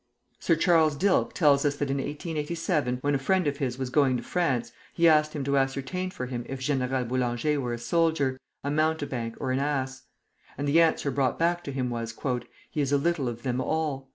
[0.39, 4.17] Sir Charles Dilke tells us that in 1887, when a friend of his was going
[4.17, 8.39] to France, he asked him to ascertain for him if General Boulanger were a soldier,
[8.63, 10.07] a mountebank, or an ass;
[10.57, 12.15] and the answer brought back to him was,
[12.71, 14.09] "He is a little of them all."